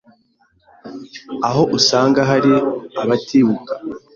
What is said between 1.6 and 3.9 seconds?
usanga hari abatibuka